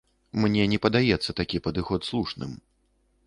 [0.43, 2.59] Мне не падаецца такі падыход слушным.